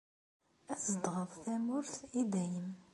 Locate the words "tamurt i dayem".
1.43-2.69